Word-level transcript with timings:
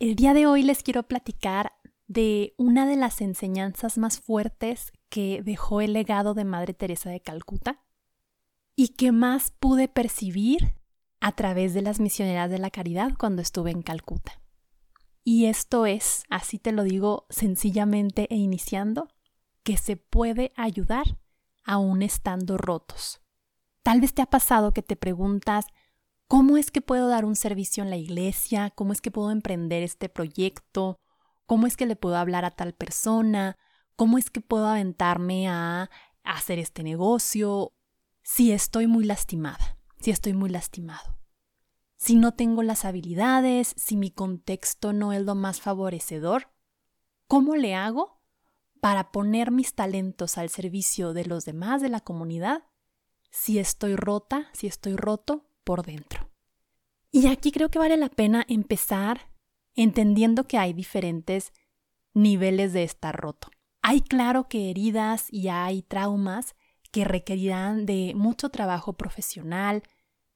El 0.00 0.16
día 0.16 0.32
de 0.32 0.46
hoy 0.46 0.62
les 0.62 0.82
quiero 0.82 1.02
platicar 1.02 1.74
de 2.06 2.54
una 2.56 2.86
de 2.86 2.96
las 2.96 3.20
enseñanzas 3.20 3.98
más 3.98 4.18
fuertes 4.18 4.92
que 5.10 5.42
dejó 5.42 5.82
el 5.82 5.92
legado 5.92 6.32
de 6.32 6.46
Madre 6.46 6.72
Teresa 6.72 7.10
de 7.10 7.20
Calcuta 7.20 7.84
y 8.74 8.94
que 8.94 9.12
más 9.12 9.50
pude 9.50 9.88
percibir 9.88 10.74
a 11.20 11.32
través 11.32 11.74
de 11.74 11.82
las 11.82 12.00
misioneras 12.00 12.50
de 12.50 12.58
la 12.58 12.70
caridad 12.70 13.12
cuando 13.18 13.42
estuve 13.42 13.72
en 13.72 13.82
Calcuta. 13.82 14.40
Y 15.22 15.44
esto 15.44 15.84
es, 15.84 16.24
así 16.30 16.58
te 16.58 16.72
lo 16.72 16.82
digo 16.82 17.26
sencillamente 17.28 18.26
e 18.30 18.36
iniciando, 18.36 19.06
que 19.62 19.76
se 19.76 19.98
puede 19.98 20.54
ayudar 20.56 21.18
aún 21.62 22.00
estando 22.00 22.56
rotos. 22.56 23.20
Tal 23.82 24.00
vez 24.00 24.14
te 24.14 24.22
ha 24.22 24.26
pasado 24.26 24.72
que 24.72 24.82
te 24.82 24.96
preguntas, 24.96 25.66
¿Cómo 26.30 26.56
es 26.58 26.70
que 26.70 26.80
puedo 26.80 27.08
dar 27.08 27.24
un 27.24 27.34
servicio 27.34 27.82
en 27.82 27.90
la 27.90 27.96
iglesia? 27.96 28.70
¿Cómo 28.76 28.92
es 28.92 29.00
que 29.00 29.10
puedo 29.10 29.32
emprender 29.32 29.82
este 29.82 30.08
proyecto? 30.08 31.00
¿Cómo 31.44 31.66
es 31.66 31.76
que 31.76 31.86
le 31.86 31.96
puedo 31.96 32.14
hablar 32.14 32.44
a 32.44 32.52
tal 32.52 32.72
persona? 32.72 33.58
¿Cómo 33.96 34.16
es 34.16 34.30
que 34.30 34.40
puedo 34.40 34.68
aventarme 34.68 35.48
a 35.48 35.90
hacer 36.22 36.60
este 36.60 36.84
negocio? 36.84 37.72
Si 38.22 38.52
estoy 38.52 38.86
muy 38.86 39.06
lastimada, 39.06 39.76
si 39.98 40.12
estoy 40.12 40.34
muy 40.34 40.50
lastimado. 40.50 41.18
Si 41.96 42.14
no 42.14 42.32
tengo 42.32 42.62
las 42.62 42.84
habilidades, 42.84 43.74
si 43.76 43.96
mi 43.96 44.12
contexto 44.12 44.92
no 44.92 45.12
es 45.12 45.22
lo 45.22 45.34
más 45.34 45.60
favorecedor, 45.60 46.52
¿cómo 47.26 47.56
le 47.56 47.74
hago 47.74 48.22
para 48.80 49.10
poner 49.10 49.50
mis 49.50 49.74
talentos 49.74 50.38
al 50.38 50.48
servicio 50.48 51.12
de 51.12 51.24
los 51.24 51.44
demás 51.44 51.82
de 51.82 51.88
la 51.88 51.98
comunidad 51.98 52.62
si 53.32 53.58
estoy 53.58 53.96
rota, 53.96 54.48
si 54.52 54.68
estoy 54.68 54.94
roto 54.94 55.50
por 55.64 55.84
dentro. 55.84 56.29
Y 57.10 57.26
aquí 57.26 57.50
creo 57.52 57.70
que 57.70 57.78
vale 57.78 57.96
la 57.96 58.08
pena 58.08 58.44
empezar 58.48 59.30
entendiendo 59.74 60.46
que 60.46 60.58
hay 60.58 60.72
diferentes 60.72 61.52
niveles 62.14 62.72
de 62.72 62.84
estar 62.84 63.16
roto. 63.16 63.48
Hay 63.82 64.00
claro 64.00 64.48
que 64.48 64.70
heridas 64.70 65.26
y 65.32 65.48
hay 65.48 65.82
traumas 65.82 66.54
que 66.92 67.04
requerirán 67.04 67.86
de 67.86 68.12
mucho 68.14 68.50
trabajo 68.50 68.94
profesional, 68.94 69.82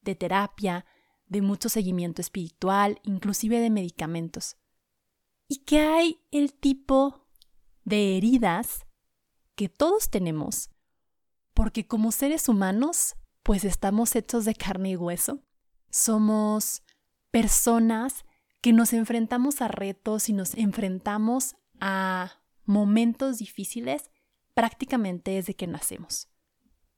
de 0.02 0.14
terapia, 0.14 0.86
de 1.27 1.42
mucho 1.42 1.69
seguimiento 1.69 2.20
espiritual, 2.20 3.00
inclusive 3.02 3.61
de 3.61 3.70
medicamentos. 3.70 4.56
Y 5.48 5.64
que 5.64 5.80
hay 5.80 6.20
el 6.30 6.55
tipo 6.55 7.27
de 7.84 8.17
heridas 8.17 8.86
que 9.55 9.69
todos 9.69 10.11
tenemos, 10.11 10.70
porque 11.52 11.86
como 11.86 12.12
seres 12.12 12.48
humanos 12.48 13.17
pues 13.42 13.64
estamos 13.64 14.17
hechos 14.17 14.47
de 14.47 14.55
carne 14.55 14.91
y 14.91 14.97
hueso. 14.97 15.42
Somos 15.94 16.82
personas 17.30 18.24
que 18.60 18.72
nos 18.72 18.92
enfrentamos 18.92 19.62
a 19.62 19.68
retos 19.68 20.28
y 20.28 20.32
nos 20.32 20.56
enfrentamos 20.56 21.54
a 21.78 22.32
momentos 22.64 23.38
difíciles 23.38 24.10
prácticamente 24.54 25.30
desde 25.30 25.54
que 25.54 25.68
nacemos. 25.68 26.28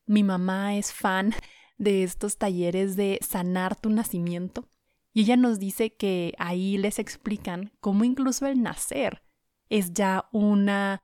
Mi 0.06 0.22
mamá 0.22 0.76
es 0.76 0.94
fan 0.94 1.34
de 1.76 2.04
estos 2.04 2.38
talleres 2.38 2.96
de 2.96 3.18
sanar 3.20 3.76
tu 3.76 3.90
nacimiento 3.90 4.66
y 5.12 5.20
ella 5.20 5.36
nos 5.36 5.58
dice 5.58 5.94
que 5.94 6.32
ahí 6.38 6.78
les 6.78 6.98
explican 6.98 7.72
cómo 7.80 8.02
incluso 8.02 8.46
el 8.46 8.62
nacer 8.62 9.22
es 9.68 9.92
ya 9.92 10.26
una 10.32 11.02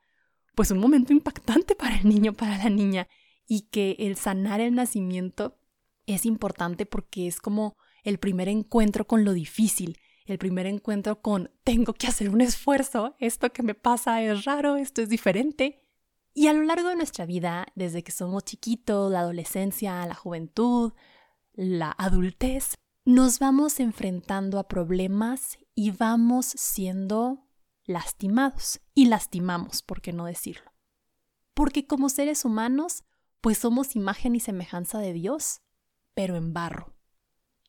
pues 0.55 0.71
un 0.71 0.79
momento 0.79 1.13
impactante 1.13 1.75
para 1.75 1.97
el 1.97 2.09
niño, 2.09 2.33
para 2.33 2.57
la 2.57 2.71
niña 2.71 3.07
y 3.47 3.69
que 3.69 3.97
el 3.99 4.17
sanar 4.17 4.63
el 4.63 4.75
nacimiento 4.75 5.59
es 6.07 6.25
importante 6.25 6.87
porque 6.87 7.27
es 7.27 7.39
como 7.39 7.77
el 8.03 8.19
primer 8.19 8.49
encuentro 8.49 9.07
con 9.07 9.25
lo 9.25 9.33
difícil, 9.33 9.99
el 10.25 10.39
primer 10.39 10.67
encuentro 10.67 11.21
con 11.21 11.51
tengo 11.65 11.95
que 11.95 12.07
hacer 12.07 12.31
un 12.31 12.41
esfuerzo, 12.41 13.17
esto 13.19 13.53
que 13.53 13.63
me 13.63 13.75
pasa 13.75 14.23
es 14.23 14.45
raro, 14.45 14.77
esto 14.77 15.03
es 15.03 15.09
diferente. 15.09 15.81
Y 16.35 16.47
a 16.47 16.53
lo 16.53 16.63
largo 16.63 16.89
de 16.89 16.97
nuestra 16.97 17.27
vida, 17.27 17.67
desde 17.75 18.03
que 18.03 18.13
somos 18.13 18.45
chiquitos, 18.45 19.13
la 19.13 19.21
adolescencia, 19.21 20.07
la 20.07 20.15
juventud, 20.15 20.93
la 21.53 21.95
adultez, 21.99 22.79
nos 23.05 23.39
vamos 23.39 23.81
enfrentando 23.81 24.59
a 24.59 24.69
problemas 24.69 25.59
y 25.75 25.91
vamos 25.91 26.47
siendo 26.47 27.49
lastimados. 27.85 28.81
Y 28.95 29.07
lastimamos, 29.07 29.83
¿por 29.83 30.01
qué 30.01 30.13
no 30.13 30.25
decirlo? 30.25 30.73
Porque 31.53 31.87
como 31.87 32.09
seres 32.09 32.45
humanos 32.45 33.05
pues 33.43 33.59
somos 33.59 33.97
imagen 33.97 34.37
y 34.37 34.41
semejanza 34.41 35.01
de 35.01 35.13
Dios, 35.13 35.61
pero 36.15 36.37
en 36.37 36.55
barro. 36.55 36.95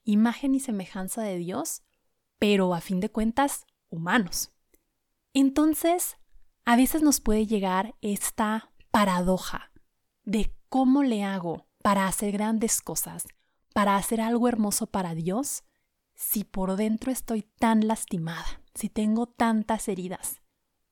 Imagen 0.04 0.56
y 0.56 0.60
semejanza 0.60 1.22
de 1.22 1.38
Dios, 1.38 1.84
pero 2.40 2.74
a 2.74 2.82
fin 2.82 3.00
de 3.00 3.10
cuentas, 3.10 3.66
humanos. 3.90 4.52
Entonces, 5.34 6.18
a 6.66 6.76
veces 6.76 7.02
nos 7.02 7.20
puede 7.20 7.48
llegar 7.48 7.96
esta 8.02 8.72
paradoja 8.92 9.72
de 10.24 10.56
cómo 10.70 11.04
le 11.04 11.24
hago 11.24 11.68
para 11.82 12.08
hacer 12.08 12.32
grandes 12.32 12.82
cosas, 12.82 13.26
para 13.74 13.96
hacer 13.96 14.22
algo 14.22 14.48
hermoso 14.48 14.88
para 14.88 15.16
Dios, 15.16 15.64
si 16.16 16.44
por 16.44 16.76
dentro 16.76 17.12
estoy 17.12 17.44
tan 17.60 17.88
lastimada, 17.88 18.62
si 18.76 18.90
tengo 18.90 19.28
tantas 19.28 19.88
heridas. 19.88 20.42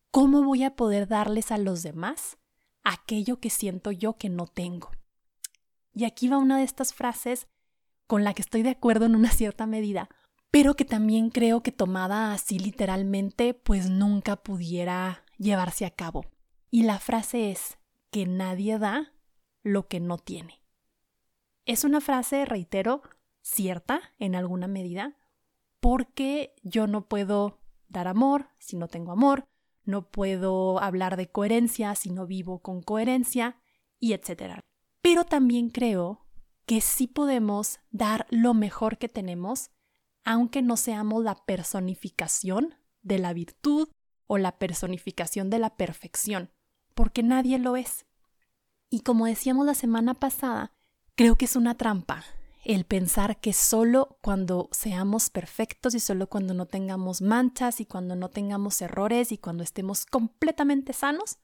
¿Cómo 0.10 0.44
voy 0.44 0.64
a 0.64 0.76
poder 0.76 1.08
darles 1.08 1.52
a 1.52 1.58
los 1.58 1.84
demás 1.84 2.38
aquello 2.84 3.40
que 3.40 3.50
siento 3.50 3.92
yo 3.92 4.18
que 4.18 4.30
no 4.30 4.48
tengo. 4.48 4.92
Y 5.94 6.06
aquí 6.06 6.28
va 6.28 6.38
una 6.38 6.58
de 6.58 6.64
estas 6.64 6.94
frases 6.94 7.48
con 8.12 8.26
la 8.26 8.34
que 8.34 8.42
estoy 8.42 8.62
de 8.62 8.72
acuerdo 8.72 9.06
en 9.06 9.16
una 9.16 9.32
cierta 9.32 9.66
medida, 9.66 10.10
pero 10.52 10.74
que 10.74 10.84
también 10.84 11.30
creo 11.30 11.64
que 11.64 11.72
tomada 11.72 12.34
así 12.34 12.60
literalmente, 12.60 13.54
pues 13.54 13.90
nunca 13.90 14.36
pudiera 14.36 15.24
llevarse 15.38 15.86
a 15.86 15.92
cabo. 15.92 16.26
Y 16.70 16.84
la 16.84 17.00
frase 17.00 17.52
es 17.52 17.78
que 18.10 18.26
nadie 18.26 18.80
da 18.80 19.14
lo 19.64 19.88
que 19.88 20.02
no 20.02 20.18
tiene. 20.18 20.62
Es 21.64 21.86
una 21.86 22.02
frase, 22.02 22.44
reitero, 22.44 23.02
cierta 23.40 24.02
en 24.20 24.36
alguna 24.36 24.68
medida, 24.68 25.16
porque 25.80 26.54
yo 26.64 26.88
no 26.88 27.08
puedo 27.08 27.62
dar 27.88 28.10
amor 28.10 28.50
si 28.60 28.76
no 28.76 28.90
tengo 28.90 29.14
amor, 29.14 29.48
no 29.86 30.10
puedo 30.10 30.82
hablar 30.82 31.16
de 31.16 31.32
coherencia 31.32 31.96
si 31.96 32.10
no 32.10 32.28
vivo 32.28 32.60
con 32.60 32.82
coherencia, 32.82 33.62
y 34.02 34.12
etcétera. 34.12 34.60
Pero 35.02 35.24
también 35.24 35.70
creo 35.70 36.26
que 36.66 36.82
sí 36.82 37.08
podemos 37.08 37.80
dar 37.92 38.28
lo 38.30 38.54
mejor 38.54 38.98
que 38.98 39.10
tenemos, 39.10 39.72
aunque 40.24 40.62
no 40.62 40.78
seamos 40.78 41.24
la 41.24 41.36
personificación 41.36 42.76
de 43.02 43.20
la 43.20 43.34
virtud 43.34 43.90
o 44.28 44.38
la 44.38 44.58
personificación 44.58 45.50
de 45.50 45.60
la 45.60 45.76
perfección, 45.76 46.52
porque 46.94 47.24
nadie 47.24 47.60
lo 47.60 47.76
es. 47.76 48.06
Y 48.90 49.02
como 49.02 49.26
decíamos 49.26 49.66
la 49.66 49.74
semana 49.74 50.14
pasada, 50.14 50.74
creo 51.16 51.36
que 51.36 51.46
es 51.46 51.56
una 51.56 51.76
trampa 51.76 52.24
el 52.64 52.86
pensar 52.86 53.40
que 53.40 53.54
solo 53.54 54.20
cuando 54.22 54.70
seamos 54.72 55.30
perfectos 55.30 55.96
y 55.96 56.00
solo 56.00 56.28
cuando 56.28 56.54
no 56.54 56.68
tengamos 56.68 57.22
manchas 57.22 57.82
y 57.82 57.86
cuando 57.86 58.16
no 58.16 58.30
tengamos 58.30 58.82
errores 58.82 59.32
y 59.32 59.38
cuando 59.38 59.64
estemos 59.64 60.06
completamente 60.06 60.94
sanos, 60.94 61.40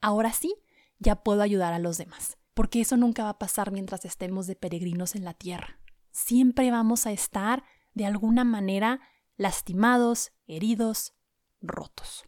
ahora 0.00 0.32
sí, 0.32 0.54
ya 0.98 1.16
puedo 1.16 1.42
ayudar 1.42 1.72
a 1.72 1.80
los 1.80 1.98
demás. 1.98 2.38
Porque 2.54 2.80
eso 2.80 2.96
nunca 2.96 3.24
va 3.24 3.30
a 3.30 3.38
pasar 3.38 3.72
mientras 3.72 4.04
estemos 4.04 4.46
de 4.46 4.56
peregrinos 4.56 5.14
en 5.14 5.24
la 5.24 5.34
tierra. 5.34 5.78
Siempre 6.10 6.70
vamos 6.70 7.06
a 7.06 7.12
estar, 7.12 7.64
de 7.94 8.06
alguna 8.06 8.44
manera, 8.44 9.00
lastimados, 9.36 10.32
heridos, 10.46 11.14
rotos. 11.60 12.24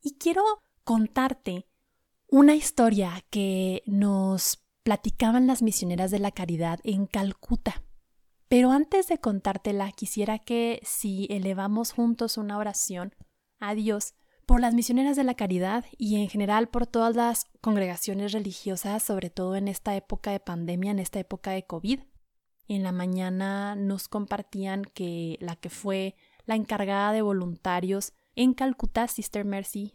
Y 0.00 0.18
quiero 0.18 0.42
contarte 0.82 1.68
una 2.28 2.54
historia 2.54 3.24
que 3.30 3.82
nos 3.86 4.64
platicaban 4.82 5.46
las 5.46 5.62
misioneras 5.62 6.10
de 6.10 6.18
la 6.18 6.32
caridad 6.32 6.80
en 6.84 7.06
Calcuta. 7.06 7.82
Pero 8.48 8.70
antes 8.70 9.08
de 9.08 9.18
contártela, 9.18 9.90
quisiera 9.92 10.38
que 10.38 10.80
si 10.84 11.26
elevamos 11.30 11.92
juntos 11.92 12.36
una 12.36 12.58
oración 12.58 13.14
a 13.58 13.74
Dios 13.74 14.14
por 14.46 14.60
las 14.60 14.74
misioneras 14.74 15.16
de 15.16 15.24
la 15.24 15.34
caridad 15.34 15.84
y 15.96 16.16
en 16.16 16.28
general 16.28 16.68
por 16.68 16.86
todas 16.86 17.16
las 17.16 17.46
congregaciones 17.60 18.32
religiosas, 18.32 19.02
sobre 19.02 19.30
todo 19.30 19.56
en 19.56 19.68
esta 19.68 19.96
época 19.96 20.30
de 20.30 20.40
pandemia, 20.40 20.90
en 20.90 20.98
esta 20.98 21.18
época 21.18 21.52
de 21.52 21.66
COVID. 21.66 22.00
En 22.68 22.82
la 22.82 22.92
mañana 22.92 23.74
nos 23.76 24.08
compartían 24.08 24.84
que 24.84 25.36
la 25.40 25.56
que 25.56 25.70
fue 25.70 26.16
la 26.46 26.56
encargada 26.56 27.12
de 27.12 27.22
voluntarios 27.22 28.12
en 28.34 28.54
Calcuta, 28.54 29.08
Sister 29.08 29.44
Mercy, 29.44 29.94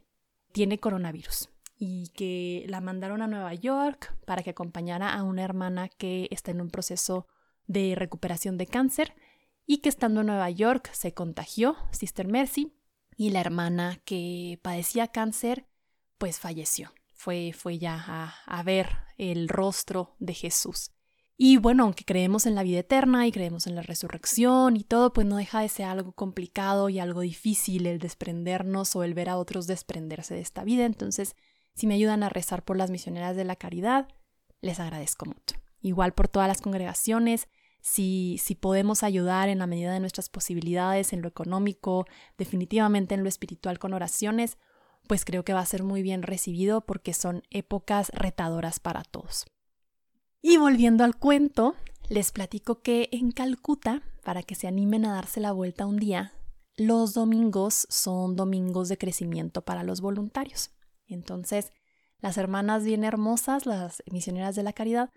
tiene 0.52 0.80
coronavirus 0.80 1.50
y 1.78 2.10
que 2.10 2.66
la 2.68 2.82
mandaron 2.82 3.22
a 3.22 3.28
Nueva 3.28 3.54
York 3.54 4.16
para 4.26 4.44
que 4.44 4.50
acompañara 4.50 5.14
a 5.14 5.24
una 5.24 5.44
hermana 5.44 5.90
que 5.90 6.28
está 6.32 6.52
en 6.52 6.62
un 6.62 6.70
proceso 6.70 7.28
de 7.68 7.94
recuperación 7.96 8.58
de 8.58 8.66
cáncer 8.66 9.16
y 9.66 9.78
que 9.78 9.90
estando 9.90 10.22
en 10.22 10.28
Nueva 10.28 10.50
York 10.50 10.90
se 10.92 11.14
contagió, 11.14 11.78
Sister 11.92 12.28
Mercy, 12.28 12.74
y 13.20 13.32
la 13.32 13.42
hermana 13.42 14.00
que 14.06 14.60
padecía 14.62 15.10
cáncer 15.10 15.68
pues 16.18 16.40
falleció. 16.40 16.94
Fue, 17.14 17.52
fue 17.54 17.78
ya 17.78 18.02
a, 18.08 18.34
a 18.46 18.64
ver 18.64 18.88
el 19.18 19.50
rostro 19.50 20.16
de 20.20 20.34
Jesús. 20.34 20.92
Y 21.36 21.58
bueno, 21.58 21.84
aunque 21.84 22.06
creemos 22.06 22.46
en 22.46 22.56
la 22.56 22.64
vida 22.64 22.80
eterna 22.80 23.28
y 23.28 23.34
creemos 23.34 23.68
en 23.68 23.76
la 23.76 23.82
resurrección 23.82 24.78
y 24.78 24.86
todo, 24.86 25.12
pues 25.12 25.28
no 25.28 25.36
deja 25.36 25.60
de 25.60 25.68
ser 25.68 25.88
algo 25.88 26.14
complicado 26.14 26.88
y 26.88 27.00
algo 27.00 27.20
difícil 27.20 27.88
el 27.88 28.00
desprendernos 28.00 28.96
o 28.96 29.04
el 29.04 29.14
ver 29.14 29.28
a 29.28 29.38
otros 29.38 29.68
desprenderse 29.68 30.36
de 30.36 30.42
esta 30.42 30.64
vida. 30.64 30.86
Entonces, 30.86 31.36
si 31.76 31.88
me 31.88 31.96
ayudan 31.96 32.24
a 32.24 32.30
rezar 32.30 32.64
por 32.64 32.78
las 32.78 32.90
misioneras 32.90 33.36
de 33.36 33.44
la 33.44 33.58
caridad, 33.58 34.08
les 34.62 34.80
agradezco 34.80 35.26
mucho. 35.26 35.58
Igual 35.82 36.14
por 36.14 36.30
todas 36.30 36.48
las 36.48 36.62
congregaciones, 36.62 37.50
si, 37.82 38.38
si 38.40 38.56
podemos 38.56 39.04
ayudar 39.04 39.50
en 39.50 39.60
la 39.60 39.68
medida 39.68 39.94
de 39.94 40.00
nuestras 40.00 40.30
posibilidades, 40.30 41.14
en 41.14 41.22
lo 41.22 41.28
económico, 41.28 42.06
definitivamente 42.38 43.16
en 43.16 43.24
lo 43.24 43.30
espiritual 43.30 43.80
con 43.80 43.94
oraciones, 43.94 44.58
pues 45.08 45.26
creo 45.26 45.44
que 45.44 45.54
va 45.54 45.62
a 45.62 45.66
ser 45.66 45.84
muy 45.84 46.02
bien 46.02 46.22
recibido 46.22 46.82
porque 46.82 47.14
son 47.14 47.44
épocas 47.50 48.12
retadoras 48.14 48.80
para 48.80 49.04
todos. 49.04 49.46
Y 50.42 50.58
volviendo 50.58 51.04
al 51.04 51.18
cuento, 51.18 51.76
les 52.10 52.32
platico 52.32 52.82
que 52.82 53.10
en 53.12 53.32
Calcuta, 53.32 54.04
para 54.24 54.44
que 54.44 54.56
se 54.56 54.68
animen 54.68 55.06
a 55.06 55.14
darse 55.14 55.40
la 55.40 55.52
vuelta 55.52 55.86
un 55.86 55.98
día, 55.98 56.34
los 56.78 57.14
domingos 57.14 57.88
son 57.90 58.36
domingos 58.36 58.88
de 58.88 58.98
crecimiento 58.98 59.64
para 59.64 59.84
los 59.84 60.00
voluntarios. 60.00 60.72
Entonces, 61.08 61.72
las 62.20 62.38
hermanas 62.38 62.84
bien 62.84 63.04
hermosas, 63.04 63.66
las 63.66 64.04
misioneras 64.12 64.56
de 64.56 64.64
la 64.64 64.74
caridad, 64.74 65.10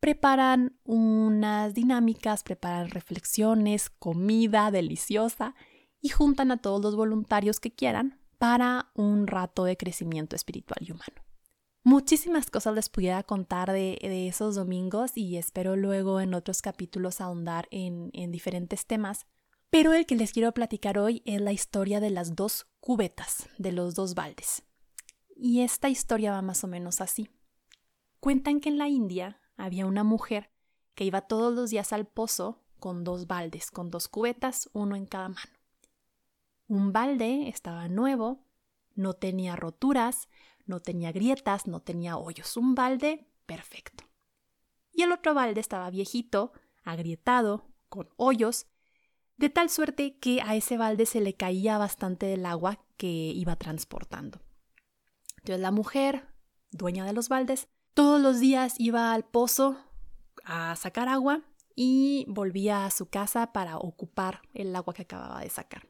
preparan 0.00 0.78
unas 0.84 1.74
dinámicas, 1.74 2.42
preparan 2.42 2.90
reflexiones, 2.90 3.90
comida 3.90 4.70
deliciosa 4.70 5.54
y 6.00 6.08
juntan 6.08 6.50
a 6.50 6.56
todos 6.56 6.80
los 6.80 6.96
voluntarios 6.96 7.60
que 7.60 7.72
quieran 7.72 8.18
para 8.38 8.90
un 8.94 9.26
rato 9.26 9.64
de 9.64 9.76
crecimiento 9.76 10.34
espiritual 10.34 10.78
y 10.80 10.92
humano. 10.92 11.22
Muchísimas 11.82 12.50
cosas 12.50 12.74
les 12.74 12.88
pudiera 12.88 13.22
contar 13.22 13.72
de, 13.72 13.98
esos 14.28 14.54
domingos 14.54 15.12
y 15.14 15.36
espero 15.36 15.76
luego 15.76 16.20
en 16.20 16.34
otros 16.34 16.62
capítulos 16.62 17.20
ahondar 17.20 17.68
en, 17.70 18.10
en 18.12 18.32
diferentes 18.32 18.86
temas, 18.86 19.26
pero 19.70 19.92
el 19.92 20.06
que 20.06 20.16
les 20.16 20.32
quiero 20.32 20.52
platicar 20.52 20.98
hoy 20.98 21.22
es 21.24 21.40
la 21.40 21.52
historia 21.52 22.00
de 22.00 22.10
las 22.10 22.34
dos 22.34 22.66
cubetas, 22.80 23.48
de 23.58 23.72
los 23.72 23.94
dos 23.94 24.14
baldes. 24.14 24.62
Y 25.36 25.60
esta 25.60 25.88
historia 25.88 26.32
va 26.32 26.42
más 26.42 26.64
o 26.64 26.66
menos 26.66 27.00
así. 27.00 27.30
Cuentan 28.18 28.60
que 28.60 28.68
en 28.68 28.76
la 28.76 28.88
India 28.88 29.39
había 29.60 29.86
una 29.86 30.04
mujer 30.04 30.50
que 30.94 31.04
iba 31.04 31.22
todos 31.22 31.54
los 31.54 31.70
días 31.70 31.92
al 31.92 32.06
pozo 32.06 32.62
con 32.78 33.04
dos 33.04 33.26
baldes, 33.26 33.70
con 33.70 33.90
dos 33.90 34.08
cubetas, 34.08 34.70
uno 34.72 34.96
en 34.96 35.06
cada 35.06 35.28
mano. 35.28 35.52
Un 36.66 36.92
balde 36.92 37.48
estaba 37.48 37.88
nuevo, 37.88 38.44
no 38.94 39.14
tenía 39.14 39.56
roturas, 39.56 40.28
no 40.66 40.80
tenía 40.80 41.12
grietas, 41.12 41.66
no 41.66 41.80
tenía 41.80 42.16
hoyos, 42.16 42.56
un 42.56 42.74
balde 42.74 43.26
perfecto. 43.46 44.04
Y 44.92 45.02
el 45.02 45.12
otro 45.12 45.34
balde 45.34 45.60
estaba 45.60 45.90
viejito, 45.90 46.52
agrietado, 46.82 47.66
con 47.88 48.08
hoyos, 48.16 48.66
de 49.36 49.50
tal 49.50 49.70
suerte 49.70 50.18
que 50.18 50.42
a 50.42 50.54
ese 50.54 50.76
balde 50.76 51.06
se 51.06 51.20
le 51.20 51.34
caía 51.34 51.78
bastante 51.78 52.26
del 52.26 52.46
agua 52.46 52.84
que 52.96 53.08
iba 53.08 53.56
transportando. 53.56 54.40
Entonces 55.38 55.60
la 55.60 55.70
mujer, 55.70 56.28
dueña 56.70 57.04
de 57.04 57.14
los 57.14 57.28
baldes, 57.28 57.68
todos 57.94 58.20
los 58.20 58.40
días 58.40 58.74
iba 58.78 59.12
al 59.12 59.24
pozo 59.24 59.78
a 60.44 60.76
sacar 60.76 61.08
agua 61.08 61.42
y 61.74 62.26
volvía 62.28 62.84
a 62.84 62.90
su 62.90 63.06
casa 63.06 63.52
para 63.52 63.78
ocupar 63.78 64.42
el 64.54 64.74
agua 64.74 64.94
que 64.94 65.02
acababa 65.02 65.40
de 65.40 65.50
sacar. 65.50 65.88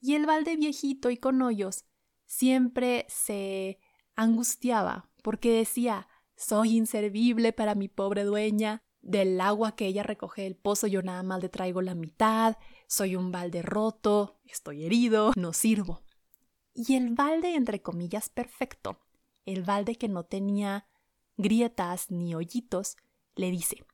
Y 0.00 0.14
el 0.14 0.26
balde 0.26 0.56
viejito 0.56 1.10
y 1.10 1.16
con 1.16 1.40
hoyos 1.42 1.84
siempre 2.26 3.06
se 3.08 3.78
angustiaba 4.16 5.10
porque 5.22 5.52
decía, 5.52 6.08
soy 6.36 6.76
inservible 6.76 7.52
para 7.52 7.74
mi 7.74 7.88
pobre 7.88 8.24
dueña, 8.24 8.82
del 9.00 9.40
agua 9.40 9.74
que 9.74 9.86
ella 9.86 10.04
recoge 10.04 10.42
del 10.42 10.56
pozo 10.56 10.86
yo 10.86 11.02
nada 11.02 11.22
más 11.22 11.42
le 11.42 11.48
traigo 11.48 11.82
la 11.82 11.94
mitad, 11.94 12.56
soy 12.86 13.16
un 13.16 13.32
balde 13.32 13.62
roto, 13.62 14.40
estoy 14.44 14.84
herido, 14.84 15.32
no 15.36 15.52
sirvo. 15.52 16.02
Y 16.74 16.94
el 16.94 17.10
balde, 17.10 17.54
entre 17.54 17.82
comillas, 17.82 18.28
perfecto, 18.28 18.98
el 19.44 19.62
balde 19.62 19.96
que 19.96 20.08
no 20.08 20.24
tenía 20.24 20.86
grietas 21.36 22.10
ni 22.10 22.34
hoyitos, 22.34 22.96
le 23.34 23.50
dice, 23.50 23.84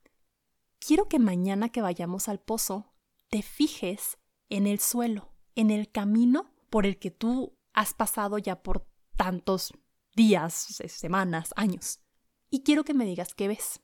quiero 0.79 1.08
que 1.08 1.19
mañana 1.19 1.69
que 1.69 1.82
vayamos 1.82 2.29
al 2.29 2.40
pozo 2.40 2.93
te 3.29 3.43
fijes 3.43 4.19
en 4.49 4.67
el 4.67 4.79
suelo, 4.81 5.32
en 5.55 5.70
el 5.70 5.90
camino 5.90 6.50
por 6.70 6.87
el 6.87 6.99
que 6.99 7.11
tú 7.11 7.56
has 7.73 7.94
pasado 7.94 8.38
ya 8.38 8.62
por 8.62 8.87
tantos 9.17 9.73
días, 10.14 10.55
semanas, 10.55 11.52
años. 11.56 12.00
Y 12.50 12.62
quiero 12.62 12.85
que 12.85 12.94
me 12.94 13.05
digas 13.05 13.35
qué 13.35 13.49
ves. 13.49 13.81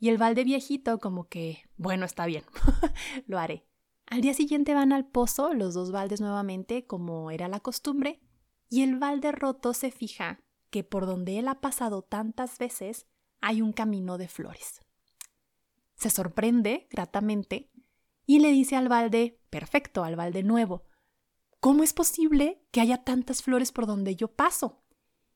Y 0.00 0.08
el 0.08 0.18
balde 0.18 0.44
viejito 0.44 0.98
como 0.98 1.28
que, 1.28 1.62
bueno, 1.76 2.06
está 2.06 2.26
bien, 2.26 2.44
lo 3.26 3.38
haré. 3.38 3.66
Al 4.06 4.20
día 4.20 4.32
siguiente 4.32 4.74
van 4.74 4.92
al 4.92 5.06
pozo, 5.06 5.52
los 5.52 5.74
dos 5.74 5.90
baldes 5.90 6.20
nuevamente, 6.20 6.86
como 6.86 7.30
era 7.30 7.48
la 7.48 7.60
costumbre, 7.60 8.20
y 8.70 8.82
el 8.82 8.98
balde 8.98 9.32
roto 9.32 9.74
se 9.74 9.90
fija 9.90 10.40
que 10.70 10.84
por 10.84 11.06
donde 11.06 11.38
él 11.38 11.48
ha 11.48 11.60
pasado 11.60 12.02
tantas 12.02 12.58
veces 12.58 13.06
hay 13.40 13.62
un 13.62 13.72
camino 13.72 14.18
de 14.18 14.28
flores. 14.28 14.80
Se 15.94 16.10
sorprende 16.10 16.88
gratamente 16.90 17.70
y 18.26 18.40
le 18.40 18.52
dice 18.52 18.76
al 18.76 18.88
balde, 18.88 19.40
perfecto, 19.50 20.04
al 20.04 20.16
balde 20.16 20.42
nuevo, 20.42 20.84
¿cómo 21.60 21.82
es 21.82 21.92
posible 21.92 22.62
que 22.70 22.80
haya 22.80 23.04
tantas 23.04 23.42
flores 23.42 23.72
por 23.72 23.86
donde 23.86 24.16
yo 24.16 24.28
paso? 24.28 24.82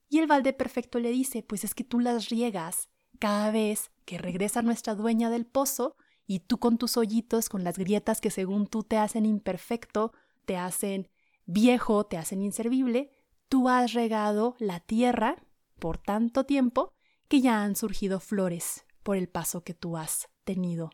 Y 0.08 0.18
el 0.18 0.26
balde 0.26 0.52
perfecto 0.52 0.98
le 0.98 1.10
dice, 1.10 1.42
pues 1.42 1.64
es 1.64 1.74
que 1.74 1.84
tú 1.84 1.98
las 1.98 2.28
riegas 2.28 2.90
cada 3.18 3.50
vez 3.50 3.90
que 4.04 4.18
regresa 4.18 4.62
nuestra 4.62 4.94
dueña 4.94 5.30
del 5.30 5.46
pozo 5.46 5.96
y 6.26 6.40
tú 6.40 6.58
con 6.58 6.76
tus 6.76 6.96
hoyitos, 6.96 7.48
con 7.48 7.64
las 7.64 7.78
grietas 7.78 8.20
que 8.20 8.30
según 8.30 8.66
tú 8.66 8.82
te 8.82 8.98
hacen 8.98 9.26
imperfecto, 9.26 10.12
te 10.44 10.56
hacen 10.56 11.08
viejo, 11.46 12.04
te 12.04 12.18
hacen 12.18 12.42
inservible, 12.42 13.10
tú 13.52 13.68
has 13.68 13.92
regado 13.92 14.56
la 14.58 14.80
tierra 14.80 15.36
por 15.78 15.98
tanto 15.98 16.46
tiempo 16.46 16.94
que 17.28 17.42
ya 17.42 17.62
han 17.62 17.76
surgido 17.76 18.18
flores 18.18 18.86
por 19.02 19.18
el 19.18 19.28
paso 19.28 19.62
que 19.62 19.74
tú 19.74 19.98
has 19.98 20.30
tenido 20.44 20.88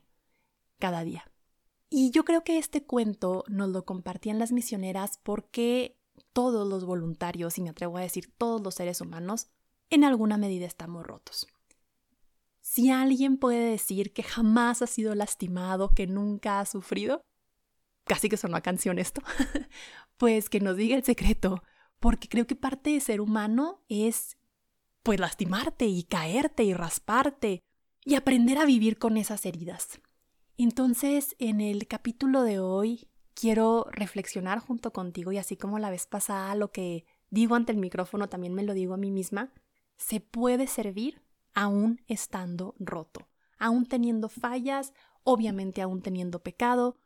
cada 0.81 1.05
día. 1.05 1.31
Y 1.89 2.11
yo 2.11 2.25
creo 2.25 2.43
que 2.43 2.59
este 2.59 2.85
cuento 2.85 3.45
nos 3.47 3.69
lo 3.69 3.85
compartían 3.85 4.41
las 4.41 4.51
misioneras 4.51 5.21
porque 5.23 6.01
todos 6.33 6.67
los 6.67 6.85
voluntarios, 6.85 7.59
y 7.59 7.63
me 7.63 7.71
atrevo 7.71 7.97
a 7.97 8.01
decir 8.01 8.35
todos 8.37 8.61
los 8.61 8.75
seres 8.75 9.01
humanos, 9.01 9.47
en 9.89 10.03
alguna 10.03 10.37
medida 10.37 10.67
estamos 10.67 11.07
rotos. 11.07 11.47
Si 12.61 12.91
alguien 12.91 13.37
puede 13.37 13.71
decir 13.71 14.13
que 14.13 14.25
jamás 14.25 14.83
ha 14.83 14.89
sido 14.89 15.15
lastimado, 15.15 15.95
que 15.95 16.09
nunca 16.09 16.59
ha 16.59 16.67
sufrido, 16.67 17.21
casi 18.03 18.29
que 18.29 18.37
sonó 18.37 18.57
a 18.57 18.63
canción 18.63 18.99
esto, 18.99 19.23
pues 20.17 20.51
que 20.51 20.59
nos 20.59 20.77
diga 20.77 20.97
el 20.97 21.05
secreto, 21.05 21.63
porque 22.01 22.29
creo 22.29 22.47
que 22.47 22.57
parte 22.57 22.91
de 22.91 23.01
ser 23.01 23.21
humano 23.21 23.85
es 23.89 24.37
pues 25.03 25.21
lastimarte 25.21 25.87
y 25.87 26.05
caerte 26.05 26.65
y 26.65 26.75
rasparte 26.75 27.63
y 28.05 28.15
aprender 28.15 28.59
a 28.59 28.65
vivir 28.65 28.99
con 28.99 29.17
esas 29.17 29.45
heridas. 29.47 30.01
Entonces, 30.57 31.37
en 31.39 31.61
el 31.61 31.87
capítulo 31.87 32.43
de 32.43 32.59
hoy 32.59 33.09
quiero 33.35 33.87
reflexionar 33.91 34.59
junto 34.59 34.93
contigo 34.93 35.31
y 35.31 35.39
así 35.39 35.57
como 35.57 35.79
la 35.79 35.91
vez 35.91 36.07
pasada 36.07 36.55
lo 36.55 36.73
que 36.73 37.05
digo 37.31 37.55
ante 37.55 37.73
el 37.73 37.79
micrófono 37.79 38.29
también 38.29 38.55
me 38.55 38.65
lo 38.65 38.75
digo 38.75 38.95
a 38.95 38.99
mí 38.99 39.11
misma, 39.11 39.53
se 39.97 40.21
puede 40.21 40.67
servir 40.67 41.23
aún 41.55 42.01
estando 42.07 42.75
roto, 42.79 43.29
aún 43.59 43.87
teniendo 43.87 44.29
fallas, 44.29 44.93
obviamente 45.23 45.83
aún 45.83 46.03
teniendo 46.03 46.43
pecado, 46.43 46.97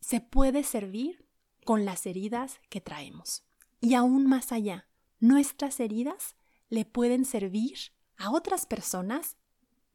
se 0.00 0.20
puede 0.20 0.62
servir 0.62 1.26
con 1.64 1.84
las 1.84 2.06
heridas 2.06 2.60
que 2.70 2.80
traemos. 2.80 3.47
Y 3.80 3.94
aún 3.94 4.26
más 4.26 4.52
allá, 4.52 4.88
nuestras 5.20 5.80
heridas 5.80 6.36
le 6.68 6.84
pueden 6.84 7.24
servir 7.24 7.78
a 8.16 8.30
otras 8.30 8.66
personas 8.66 9.36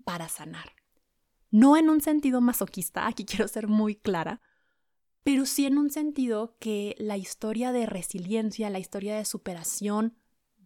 para 0.03 0.27
sanar. 0.27 0.73
No 1.51 1.77
en 1.77 1.89
un 1.89 2.01
sentido 2.01 2.41
masoquista, 2.41 3.07
aquí 3.07 3.25
quiero 3.25 3.47
ser 3.47 3.67
muy 3.67 3.95
clara, 3.95 4.41
pero 5.23 5.45
sí 5.45 5.65
en 5.65 5.77
un 5.77 5.89
sentido 5.89 6.57
que 6.59 6.95
la 6.97 7.17
historia 7.17 7.71
de 7.71 7.85
resiliencia, 7.85 8.69
la 8.69 8.79
historia 8.79 9.15
de 9.15 9.25
superación 9.25 10.17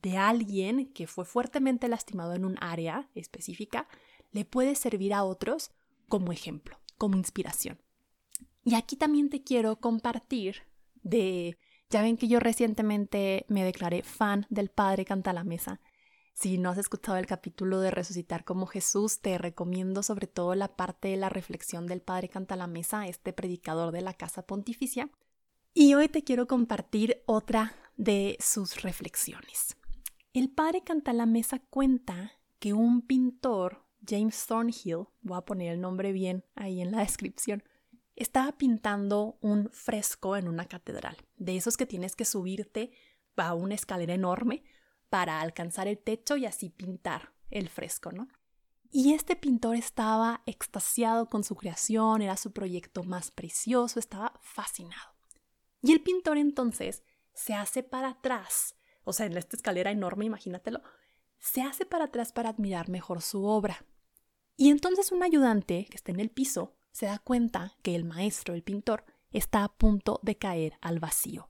de 0.01 0.17
alguien 0.17 0.91
que 0.93 1.07
fue 1.07 1.25
fuertemente 1.25 1.87
lastimado 1.87 2.33
en 2.33 2.45
un 2.45 2.57
área 2.59 3.09
específica, 3.13 3.87
le 4.31 4.45
puede 4.45 4.75
servir 4.75 5.13
a 5.13 5.23
otros 5.23 5.71
como 6.07 6.31
ejemplo, 6.31 6.79
como 6.97 7.17
inspiración. 7.17 7.79
Y 8.63 8.75
aquí 8.75 8.95
también 8.95 9.29
te 9.29 9.43
quiero 9.43 9.79
compartir 9.79 10.63
de... 11.03 11.57
Ya 11.89 12.01
ven 12.01 12.17
que 12.17 12.27
yo 12.27 12.39
recientemente 12.39 13.45
me 13.47 13.63
declaré 13.63 14.03
fan 14.03 14.45
del 14.49 14.69
Padre 14.69 15.05
Canta 15.05 15.31
la 15.31 15.45
Mesa. 15.45 15.79
Si 16.33 16.57
no 16.57 16.69
has 16.69 16.77
escuchado 16.77 17.17
el 17.17 17.25
capítulo 17.25 17.79
de 17.79 17.91
Resucitar 17.91 18.43
como 18.43 18.67
Jesús, 18.67 19.21
te 19.21 19.37
recomiendo 19.37 20.03
sobre 20.03 20.27
todo 20.27 20.53
la 20.53 20.75
parte 20.75 21.07
de 21.07 21.17
la 21.17 21.29
reflexión 21.29 21.87
del 21.87 22.01
Padre 22.01 22.27
Canta 22.27 22.57
la 22.57 22.67
Mesa, 22.67 23.07
este 23.07 23.31
predicador 23.31 23.93
de 23.93 24.01
la 24.01 24.13
Casa 24.13 24.41
Pontificia. 24.45 25.09
Y 25.73 25.93
hoy 25.93 26.09
te 26.09 26.23
quiero 26.23 26.45
compartir 26.45 27.23
otra 27.25 27.73
de 27.95 28.37
sus 28.41 28.81
reflexiones. 28.81 29.77
El 30.33 30.49
Padre 30.49 30.83
Canta 30.83 31.13
la 31.13 31.25
Mesa 31.25 31.59
cuenta 31.69 32.33
que 32.59 32.73
un 32.73 33.01
pintor, 33.01 33.85
James 34.05 34.45
Thornhill, 34.45 35.07
voy 35.21 35.37
a 35.37 35.45
poner 35.45 35.71
el 35.71 35.81
nombre 35.81 36.11
bien 36.11 36.43
ahí 36.55 36.81
en 36.81 36.91
la 36.91 36.99
descripción, 37.03 37.63
estaba 38.17 38.51
pintando 38.53 39.37
un 39.41 39.69
fresco 39.71 40.35
en 40.35 40.47
una 40.47 40.65
catedral, 40.65 41.17
de 41.37 41.55
esos 41.55 41.77
que 41.77 41.85
tienes 41.85 42.15
que 42.15 42.25
subirte 42.25 42.91
a 43.35 43.53
una 43.53 43.75
escalera 43.75 44.13
enorme 44.13 44.63
para 45.09 45.39
alcanzar 45.39 45.87
el 45.87 45.97
techo 45.97 46.35
y 46.35 46.45
así 46.45 46.69
pintar 46.69 47.33
el 47.49 47.69
fresco, 47.69 48.11
¿no? 48.11 48.27
Y 48.89 49.13
este 49.13 49.35
pintor 49.35 49.75
estaba 49.75 50.41
extasiado 50.45 51.27
con 51.27 51.43
su 51.43 51.55
creación, 51.55 52.21
era 52.21 52.37
su 52.37 52.51
proyecto 52.51 53.03
más 53.03 53.31
precioso, 53.31 53.99
estaba 53.99 54.33
fascinado. 54.41 55.13
Y 55.81 55.91
el 55.91 56.01
pintor 56.01 56.37
entonces 56.37 57.03
se 57.33 57.53
hace 57.53 57.83
para 57.83 58.09
atrás, 58.09 58.75
o 59.03 59.13
sea, 59.13 59.25
en 59.25 59.37
esta 59.37 59.55
escalera 59.55 59.91
enorme, 59.91 60.25
imagínatelo, 60.25 60.81
se 61.37 61.61
hace 61.61 61.85
para 61.85 62.05
atrás 62.05 62.31
para 62.31 62.49
admirar 62.49 62.89
mejor 62.89 63.21
su 63.21 63.45
obra. 63.45 63.85
Y 64.55 64.69
entonces 64.69 65.11
un 65.11 65.21
ayudante 65.21 65.85
que 65.89 65.97
está 65.97 66.11
en 66.11 66.19
el 66.19 66.31
piso 66.31 66.76
se 66.91 67.05
da 67.05 67.19
cuenta 67.19 67.75
que 67.81 67.95
el 67.95 68.05
maestro, 68.05 68.53
el 68.53 68.63
pintor, 68.63 69.05
está 69.31 69.63
a 69.63 69.77
punto 69.77 70.19
de 70.23 70.37
caer 70.37 70.77
al 70.81 70.99
vacío 70.99 71.49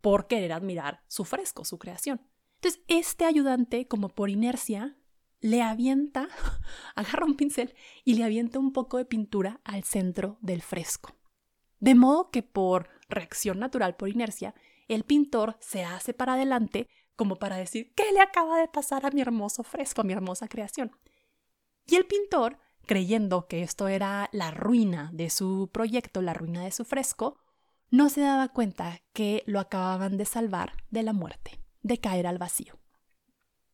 por 0.00 0.26
querer 0.26 0.52
admirar 0.52 1.02
su 1.08 1.24
fresco, 1.24 1.64
su 1.64 1.78
creación. 1.78 2.20
Entonces, 2.56 2.82
este 2.88 3.24
ayudante, 3.24 3.86
como 3.86 4.08
por 4.08 4.30
inercia, 4.30 4.96
le 5.40 5.62
avienta, 5.62 6.28
agarra 6.94 7.26
un 7.26 7.36
pincel 7.36 7.74
y 8.04 8.14
le 8.14 8.24
avienta 8.24 8.58
un 8.58 8.72
poco 8.72 8.98
de 8.98 9.04
pintura 9.04 9.60
al 9.64 9.84
centro 9.84 10.38
del 10.40 10.62
fresco. 10.62 11.14
De 11.80 11.94
modo 11.94 12.30
que 12.30 12.42
por 12.42 12.88
reacción 13.08 13.58
natural, 13.58 13.96
por 13.96 14.08
inercia, 14.08 14.54
el 14.88 15.04
pintor 15.04 15.56
se 15.60 15.84
hace 15.84 16.14
para 16.14 16.34
adelante 16.34 16.88
como 17.14 17.36
para 17.36 17.56
decir, 17.56 17.92
¿qué 17.94 18.12
le 18.12 18.20
acaba 18.20 18.58
de 18.58 18.68
pasar 18.68 19.04
a 19.04 19.10
mi 19.10 19.20
hermoso 19.20 19.64
fresco, 19.64 20.00
a 20.00 20.04
mi 20.04 20.12
hermosa 20.12 20.48
creación? 20.48 20.92
Y 21.86 21.96
el 21.96 22.06
pintor, 22.06 22.58
creyendo 22.88 23.46
que 23.46 23.62
esto 23.62 23.86
era 23.86 24.28
la 24.32 24.50
ruina 24.50 25.10
de 25.12 25.30
su 25.30 25.70
proyecto, 25.72 26.22
la 26.22 26.34
ruina 26.34 26.64
de 26.64 26.72
su 26.72 26.84
fresco, 26.84 27.38
no 27.90 28.08
se 28.08 28.22
daba 28.22 28.48
cuenta 28.48 29.02
que 29.12 29.44
lo 29.46 29.60
acababan 29.60 30.16
de 30.16 30.24
salvar 30.24 30.72
de 30.90 31.04
la 31.04 31.12
muerte, 31.12 31.60
de 31.82 32.00
caer 32.00 32.26
al 32.26 32.38
vacío. 32.38 32.80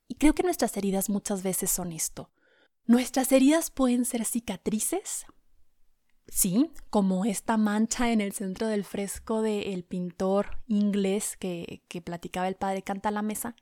Y 0.09 0.16
creo 0.16 0.35
que 0.35 0.42
nuestras 0.42 0.76
heridas 0.76 1.09
muchas 1.09 1.42
veces 1.42 1.71
son 1.71 1.92
esto. 1.92 2.30
Nuestras 2.85 3.33
heridas 3.33 3.71
pueden 3.71 4.04
ser 4.04 4.25
cicatrices, 4.25 5.25
sí, 6.28 6.71
como 6.90 7.25
esta 7.25 7.56
mancha 7.56 8.12
en 8.12 8.21
el 8.21 8.33
centro 8.33 8.66
del 8.66 8.85
fresco 8.85 9.40
del 9.42 9.85
pintor 9.85 10.61
inglés 10.66 11.37
que, 11.38 11.85
que 11.88 12.02
platicaba 12.02 12.49
el 12.49 12.56
padre 12.56 12.83
Canta 12.83 13.11
la 13.11 13.23
Mesa, 13.23 13.56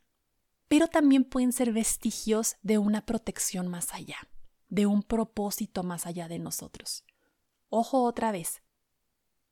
pero 0.67 0.89
también 0.89 1.25
pueden 1.25 1.53
ser 1.53 1.73
vestigios 1.73 2.57
de 2.63 2.79
una 2.79 3.05
protección 3.05 3.69
más 3.69 3.93
allá, 3.93 4.17
de 4.73 4.87
un 4.87 5.03
propósito 5.03 5.83
más 5.83 6.07
allá 6.07 6.29
de 6.29 6.39
nosotros. 6.39 7.05
Ojo 7.69 8.05
otra 8.05 8.33
vez, 8.33 8.63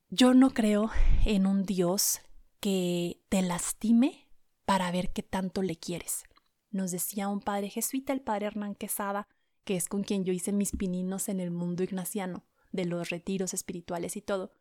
yo 0.09 0.33
no 0.33 0.55
creo 0.55 0.91
en 1.27 1.47
un 1.47 1.65
Dios 1.65 2.21
que 2.59 3.21
te 3.29 3.43
lastime 3.43 4.31
para 4.65 4.91
ver 4.91 5.13
qué 5.13 5.23
tanto 5.23 5.61
le 5.61 5.77
quieres. 5.77 6.23
Nos 6.71 6.91
decía 6.91 7.29
un 7.29 7.41
padre 7.41 7.69
jesuita, 7.69 8.15
el 8.15 8.23
padre 8.23 8.47
Hernán 8.47 8.75
Quesada, 8.75 9.29
que 9.65 9.77
es 9.77 9.89
con 9.89 10.05
quien 10.05 10.25
yo 10.25 10.33
hice 10.33 10.53
mis 10.53 10.71
pininos 10.71 11.29
en 11.29 11.41
el 11.41 11.51
mundo 11.51 11.83
ignaciano 11.83 12.47
de 12.73 12.87
los 12.87 13.11
retiros 13.11 13.53
espirituales 13.53 14.17
y 14.17 14.23
todo, 14.23 14.55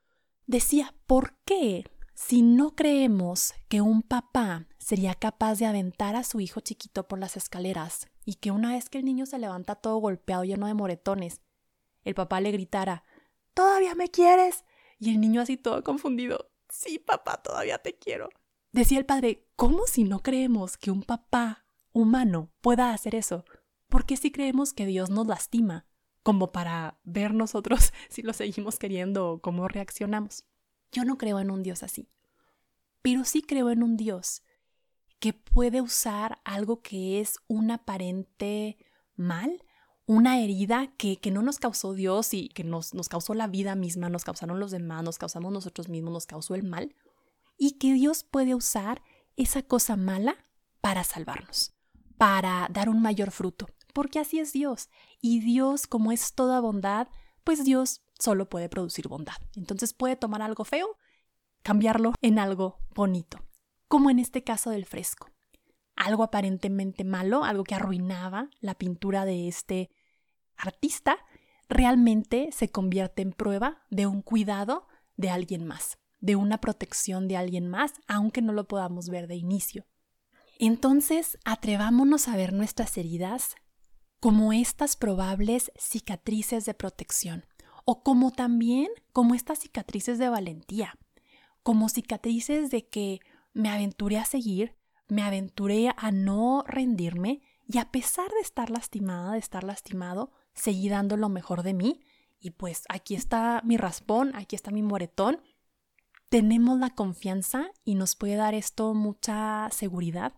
decía, 0.46 0.94
¿por 1.08 1.38
qué 1.46 1.86
si 2.16 2.42
no 2.42 2.76
creemos 2.76 3.54
que 3.70 3.80
un 3.80 4.02
papá 4.02 4.68
sería 4.78 5.16
capaz 5.16 5.56
de 5.56 5.68
aventar 5.68 6.18
a 6.18 6.26
su 6.26 6.42
hijo 6.42 6.60
chiquito 6.60 7.08
por 7.08 7.18
las 7.18 7.38
escaleras 7.38 8.10
y 8.30 8.36
que 8.36 8.52
una 8.52 8.74
vez 8.74 8.90
que 8.90 9.00
el 9.00 9.06
niño 9.06 9.26
se 9.26 9.40
levanta 9.40 9.74
todo 9.74 9.98
golpeado 9.98 10.44
lleno 10.44 10.68
de 10.68 10.76
moretones, 10.76 11.42
el 12.04 12.14
papá 12.14 12.40
le 12.42 12.52
gritara, 12.52 13.04
¿Todavía 13.56 13.96
me 13.96 14.12
quieres? 14.12 14.66
Y 15.00 15.10
el 15.10 15.20
niño 15.20 15.42
así 15.42 15.58
todo 15.58 15.84
confundido, 15.84 16.52
sí, 16.70 17.00
papá, 17.00 17.42
todavía 17.42 17.80
te 17.80 17.98
quiero. 17.98 18.30
Decía 18.72 19.00
el 19.00 19.08
padre, 19.08 19.48
¿cómo 19.56 19.88
si 19.88 20.04
no 20.04 20.20
creemos 20.20 20.78
que 20.78 20.92
un 20.92 21.02
papá 21.02 21.66
humano 21.92 22.52
pueda 22.62 22.94
hacer 22.94 23.16
eso? 23.16 23.46
¿Por 23.88 24.06
qué 24.06 24.16
si 24.16 24.32
creemos 24.32 24.74
que 24.74 24.86
Dios 24.86 25.10
nos 25.10 25.26
lastima? 25.26 25.88
como 26.22 26.52
para 26.52 27.00
ver 27.06 27.34
nosotros 27.34 27.92
si 28.10 28.22
lo 28.22 28.34
seguimos 28.34 28.78
queriendo 28.78 29.32
o 29.32 29.42
cómo 29.42 29.68
reaccionamos. 29.68 30.46
Yo 30.92 31.04
no 31.04 31.18
creo 31.18 31.40
en 31.40 31.50
un 31.50 31.64
Dios 31.64 31.82
así, 31.82 32.12
pero 33.02 33.24
sí 33.24 33.42
creo 33.42 33.72
en 33.72 33.82
un 33.82 33.98
Dios 33.98 34.44
que 35.20 35.34
puede 35.34 35.82
usar 35.82 36.40
algo 36.44 36.82
que 36.82 37.20
es 37.20 37.38
un 37.48 37.72
aparente 37.72 38.78
mal, 39.16 39.64
una 40.06 40.40
herida 40.40 40.92
que, 40.98 41.18
que 41.18 41.30
no 41.30 41.42
nos 41.42 41.60
causó 41.60 41.94
Dios 41.94 42.34
y 42.34 42.50
que 42.50 42.64
nos, 42.64 42.94
nos 42.94 43.10
causó 43.10 43.34
la 43.34 43.48
vida 43.48 43.76
misma, 43.76 44.10
nos 44.10 44.24
causaron 44.24 44.60
los 44.60 44.72
demás, 44.72 45.04
nos 45.04 45.18
causamos 45.18 45.52
nosotros 45.52 45.90
mismos, 45.90 46.14
nos 46.14 46.26
causó 46.26 46.56
el 46.56 46.64
mal, 46.64 46.96
y 47.58 47.74
que 47.74 47.94
Dios 47.94 48.24
puede 48.24 48.56
usar 48.56 49.04
esa 49.36 49.62
cosa 49.62 49.96
mala 49.98 50.36
para 50.82 51.04
salvarnos, 51.04 51.74
para 52.18 52.68
dar 52.72 52.90
un 52.90 53.02
mayor 53.02 53.32
fruto, 53.32 53.68
porque 53.94 54.20
así 54.20 54.40
es 54.40 54.54
Dios. 54.54 54.90
Y 55.22 55.42
Dios, 55.42 55.86
como 55.86 56.12
es 56.12 56.34
toda 56.34 56.62
bondad, 56.62 57.10
pues 57.44 57.64
Dios 57.66 58.02
solo 58.18 58.50
puede 58.50 58.70
producir 58.70 59.08
bondad. 59.08 59.36
Entonces 59.56 59.94
puede 59.94 60.16
tomar 60.16 60.42
algo 60.42 60.64
feo, 60.64 60.98
cambiarlo 61.62 62.14
en 62.22 62.40
algo 62.40 62.80
bonito, 62.96 63.40
como 63.90 64.10
en 64.10 64.20
este 64.20 64.44
caso 64.44 64.70
del 64.70 64.86
fresco. 64.86 65.30
Algo 65.98 66.24
aparentemente 66.24 67.04
malo, 67.04 67.44
algo 67.44 67.66
que 67.66 67.76
arruinaba 67.76 68.50
la 68.62 68.76
pintura 68.76 69.26
de 69.26 69.50
este 69.50 69.90
artista, 70.56 71.18
realmente 71.68 72.50
se 72.54 72.70
convierte 72.70 73.22
en 73.22 73.34
prueba 73.34 73.84
de 73.90 74.08
un 74.08 74.22
cuidado 74.22 74.88
de 75.18 75.30
alguien 75.30 75.66
más, 75.66 75.98
de 76.22 76.38
una 76.38 76.62
protección 76.62 77.28
de 77.28 77.36
alguien 77.36 77.68
más, 77.68 77.94
aunque 78.08 78.42
no 78.42 78.54
lo 78.54 78.68
podamos 78.68 79.10
ver 79.10 79.28
de 79.28 79.36
inicio. 79.36 79.86
Entonces, 80.60 81.38
atrevámonos 81.44 82.28
a 82.28 82.38
ver 82.38 82.54
nuestras 82.54 82.98
heridas 82.98 83.56
como 84.20 84.54
estas 84.54 84.96
probables 84.96 85.72
cicatrices 85.78 86.66
de 86.66 86.74
protección 86.74 87.46
o 87.86 88.04
como 88.04 88.32
también 88.32 88.88
como 89.14 89.34
estas 89.34 89.60
cicatrices 89.60 90.20
de 90.20 90.30
valentía, 90.30 90.96
como 91.64 91.90
cicatrices 91.90 92.70
de 92.70 92.88
que 92.88 93.20
me 93.60 93.70
aventuré 93.70 94.18
a 94.18 94.26
seguir, 94.26 94.76
me 95.10 95.22
aventuré 95.22 95.92
a 95.98 96.12
no 96.12 96.64
rendirme 96.66 97.42
y 97.68 97.78
a 97.78 97.92
pesar 97.92 98.30
de 98.32 98.40
estar 98.40 98.70
lastimada, 98.70 99.34
de 99.34 99.40
estar 99.40 99.66
lastimado, 99.66 100.32
seguí 100.54 100.88
dando 100.88 101.18
lo 101.18 101.28
mejor 101.28 101.64
de 101.64 101.74
mí 101.74 102.00
y 102.40 102.52
pues 102.52 102.84
aquí 102.88 103.16
está 103.16 103.62
mi 103.66 103.76
raspón, 103.76 104.34
aquí 104.36 104.56
está 104.56 104.72
mi 104.72 104.82
moretón. 104.82 105.42
Tenemos 106.30 106.80
la 106.80 106.92
confianza 106.92 107.72
y 107.84 107.96
nos 107.96 108.16
puede 108.16 108.36
dar 108.36 108.54
esto 108.54 108.94
mucha 108.94 109.68
seguridad 109.72 110.34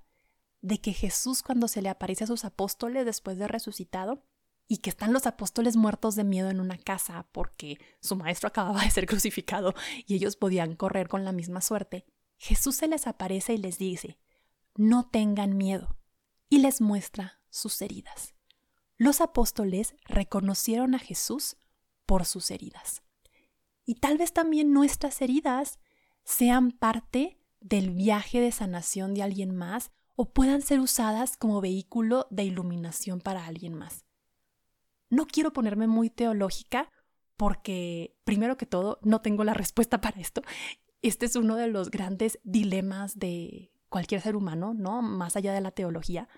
de 0.61 0.79
que 0.79 0.93
Jesús 0.93 1.43
cuando 1.43 1.67
se 1.67 1.83
le 1.83 1.89
aparece 1.89 2.23
a 2.23 2.27
sus 2.27 2.43
apóstoles 2.43 3.05
después 3.05 3.37
de 3.37 3.47
resucitado 3.47 4.23
y 4.67 4.77
que 4.77 4.89
están 4.89 5.13
los 5.13 5.27
apóstoles 5.27 5.75
muertos 5.75 6.15
de 6.15 6.23
miedo 6.23 6.49
en 6.49 6.59
una 6.59 6.77
casa 6.77 7.27
porque 7.31 7.77
su 7.99 8.15
maestro 8.15 8.47
acababa 8.47 8.81
de 8.81 8.89
ser 8.89 9.05
crucificado 9.07 9.75
y 10.07 10.15
ellos 10.15 10.37
podían 10.37 10.75
correr 10.75 11.07
con 11.07 11.23
la 11.23 11.33
misma 11.33 11.61
suerte, 11.61 12.05
Jesús 12.41 12.77
se 12.77 12.87
les 12.87 13.05
aparece 13.05 13.53
y 13.53 13.59
les 13.59 13.77
dice, 13.77 14.17
no 14.75 15.07
tengan 15.07 15.55
miedo, 15.57 15.95
y 16.49 16.57
les 16.57 16.81
muestra 16.81 17.39
sus 17.51 17.79
heridas. 17.83 18.33
Los 18.97 19.21
apóstoles 19.21 19.93
reconocieron 20.05 20.95
a 20.95 20.99
Jesús 20.99 21.55
por 22.07 22.25
sus 22.25 22.49
heridas. 22.49 23.03
Y 23.85 23.93
tal 23.93 24.17
vez 24.17 24.33
también 24.33 24.73
nuestras 24.73 25.21
heridas 25.21 25.77
sean 26.23 26.71
parte 26.71 27.37
del 27.59 27.91
viaje 27.91 28.41
de 28.41 28.51
sanación 28.51 29.13
de 29.13 29.21
alguien 29.21 29.55
más 29.55 29.91
o 30.15 30.33
puedan 30.33 30.63
ser 30.63 30.79
usadas 30.79 31.37
como 31.37 31.61
vehículo 31.61 32.25
de 32.31 32.45
iluminación 32.45 33.21
para 33.21 33.45
alguien 33.45 33.75
más. 33.75 34.03
No 35.11 35.27
quiero 35.27 35.53
ponerme 35.53 35.85
muy 35.85 36.09
teológica 36.09 36.89
porque, 37.37 38.15
primero 38.23 38.57
que 38.57 38.65
todo, 38.65 38.97
no 39.03 39.21
tengo 39.21 39.43
la 39.43 39.53
respuesta 39.53 40.01
para 40.01 40.19
esto. 40.19 40.41
Este 41.01 41.25
es 41.25 41.35
uno 41.35 41.55
de 41.55 41.67
los 41.67 41.89
grandes 41.89 42.39
dilemas 42.43 43.17
de 43.17 43.73
cualquier 43.89 44.21
ser 44.21 44.35
humano, 44.35 44.73
¿no? 44.73 45.01
Más 45.01 45.35
allá 45.35 45.53
de 45.53 45.61
la 45.61 45.71
teología, 45.71 46.29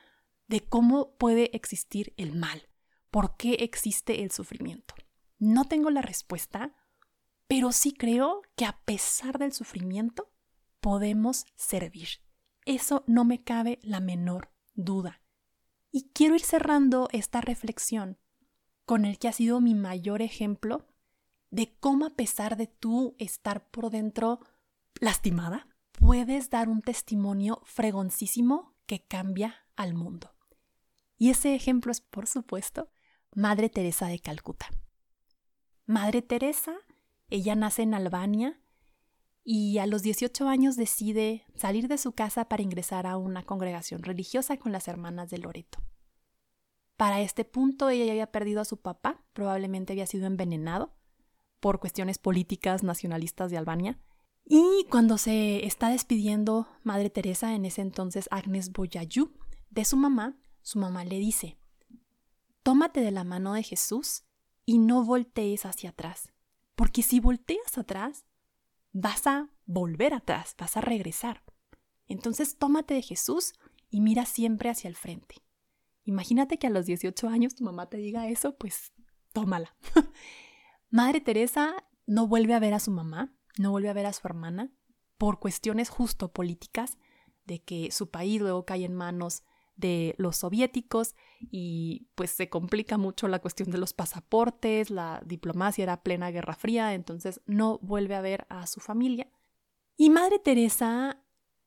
de 0.48 0.62
cómo 0.62 1.16
puede 1.18 1.56
existir 1.56 2.14
el 2.18 2.34
mal, 2.34 2.70
por 3.12 3.36
qué 3.38 3.54
existe 3.56 4.24
el 4.24 4.32
sufrimiento. 4.32 4.96
No 5.38 5.66
tengo 5.66 5.90
la 5.90 6.02
respuesta, 6.02 6.76
pero 7.48 7.72
sí 7.72 7.92
creo 7.92 8.42
que 8.56 8.66
a 8.66 8.80
pesar 8.86 9.38
del 9.38 9.52
sufrimiento, 9.52 10.32
podemos 10.80 11.46
servir. 11.56 12.10
Eso 12.66 13.04
no 13.08 13.26
me 13.26 13.44
cabe 13.44 13.80
la 13.84 14.00
menor 14.00 14.52
duda. 14.74 15.22
Y 15.92 16.10
quiero 16.14 16.36
ir 16.36 16.42
cerrando 16.42 17.08
esta 17.12 17.42
reflexión 17.42 18.18
con 18.86 19.06
el 19.06 19.20
que 19.20 19.28
ha 19.28 19.34
sido 19.34 19.62
mi 19.62 19.76
mayor 19.76 20.22
ejemplo 20.22 20.88
de 21.52 21.78
cómo 21.80 22.06
a 22.06 22.16
pesar 22.16 22.58
de 22.58 22.68
tú 22.68 23.16
estar 23.20 23.70
por 23.70 23.92
dentro 23.92 24.40
lastimada, 25.04 25.68
puedes 25.92 26.50
dar 26.50 26.70
un 26.70 26.82
testimonio 26.82 27.62
fregoncísimo 27.66 28.74
que 28.86 29.06
cambia 29.06 29.66
al 29.76 29.94
mundo. 29.94 30.34
Y 31.18 31.30
ese 31.30 31.56
ejemplo 31.56 31.92
es, 31.92 32.02
por 32.02 32.28
supuesto, 32.28 32.90
Madre 33.36 33.70
Teresa 33.70 34.08
de 34.08 34.20
Calcuta. 34.20 34.70
Madre 35.86 36.22
Teresa, 36.22 36.76
ella 37.30 37.56
nace 37.56 37.82
en 37.82 37.94
Albania 37.94 38.60
y 39.44 39.78
a 39.80 39.88
los 39.88 40.04
18 40.04 40.48
años 40.48 40.78
decide 40.78 41.46
salir 41.56 41.90
de 41.90 41.98
su 41.98 42.14
casa 42.14 42.48
para 42.48 42.64
ingresar 42.64 43.06
a 43.06 43.18
una 43.18 43.44
congregación 43.44 44.04
religiosa 44.04 44.58
con 44.58 44.72
las 44.72 44.88
hermanas 44.88 45.30
de 45.30 45.40
Loreto. 45.40 45.80
Para 46.96 47.20
este 47.20 47.44
punto 47.44 47.90
ella 47.90 48.06
ya 48.06 48.12
había 48.14 48.32
perdido 48.32 48.62
a 48.62 48.66
su 48.66 48.78
papá, 48.78 49.22
probablemente 49.34 49.92
había 49.92 50.08
sido 50.08 50.28
envenenado 50.28 50.94
por 51.60 51.80
cuestiones 51.80 52.20
políticas 52.20 52.84
nacionalistas 52.84 53.52
de 53.52 53.58
Albania. 53.58 54.00
Y 54.46 54.86
cuando 54.90 55.18
se 55.18 55.66
está 55.66 55.90
despidiendo 55.90 56.68
Madre 56.84 57.10
Teresa, 57.10 57.56
en 57.56 57.66
ese 57.66 57.82
entonces 57.82 58.28
Agnes 58.32 58.72
Boyayú, 58.72 59.32
de 59.70 59.86
su 59.86 59.98
mamá, 59.98 60.38
su 60.62 60.80
mamá 60.80 61.06
le 61.06 61.18
dice, 61.18 61.58
tómate 62.62 63.02
de 63.02 63.12
la 63.12 63.24
mano 63.24 63.54
de 63.54 63.64
Jesús 63.64 64.24
y 64.66 64.78
no 64.78 65.04
voltees 65.04 65.66
hacia 65.66 65.92
atrás, 65.92 66.32
porque 66.76 67.04
si 67.04 67.20
volteas 67.20 67.78
atrás, 67.78 68.26
vas 68.92 69.28
a 69.28 69.50
volver 69.66 70.14
atrás, 70.14 70.56
vas 70.58 70.78
a 70.78 70.82
regresar. 70.82 71.44
Entonces 72.08 72.58
tómate 72.58 72.94
de 72.94 73.02
Jesús 73.02 73.54
y 73.90 74.02
mira 74.02 74.26
siempre 74.26 74.70
hacia 74.70 74.88
el 74.88 74.96
frente. 74.96 75.44
Imagínate 76.06 76.60
que 76.60 76.68
a 76.68 76.70
los 76.70 76.86
18 76.86 77.28
años 77.30 77.56
tu 77.56 77.64
mamá 77.64 77.90
te 77.90 77.98
diga 77.98 78.28
eso, 78.28 78.56
pues 78.58 78.92
tómala. 79.32 79.76
Madre 80.90 81.22
Teresa 81.22 81.74
no 82.06 82.28
vuelve 82.28 82.54
a 82.54 82.60
ver 82.60 82.74
a 82.74 82.80
su 82.80 82.92
mamá, 82.92 83.34
no 83.58 83.72
vuelve 83.72 83.90
a 83.90 83.94
ver 83.94 84.06
a 84.06 84.14
su 84.14 84.28
hermana, 84.28 84.72
por 85.18 85.40
cuestiones 85.40 85.90
justo 85.90 86.32
políticas, 86.32 86.98
de 87.46 87.62
que 87.62 87.92
su 87.92 88.10
país 88.10 88.42
luego 88.42 88.66
cae 88.66 88.86
en 88.86 88.94
manos 88.94 89.44
de 89.76 90.16
los 90.18 90.38
soviéticos 90.38 91.16
y 91.40 92.08
pues 92.16 92.32
se 92.32 92.50
complica 92.50 92.98
mucho 92.98 93.28
la 93.28 93.40
cuestión 93.40 93.72
de 93.72 93.80
los 93.80 93.94
pasaportes, 93.94 94.90
la 94.90 95.22
diplomacia 95.26 95.84
era 95.84 96.04
plena 96.04 96.32
Guerra 96.32 96.56
Fría, 96.56 96.94
entonces 96.94 97.42
no 97.46 97.80
vuelve 97.82 98.16
a 98.16 98.22
ver 98.22 98.46
a 98.50 98.68
su 98.68 98.80
familia. 98.80 99.32
Y 99.98 100.10
Madre 100.10 100.40
Teresa 100.40 101.24